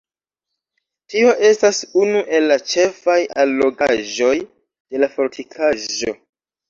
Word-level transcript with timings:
Tio 1.13 1.33
estas 1.49 1.81
unu 2.05 2.23
el 2.37 2.47
la 2.51 2.57
ĉefaj 2.73 3.17
allogaĵoj 3.43 4.33
de 4.41 5.03
la 5.05 5.11
fortikaĵo. 5.19 6.17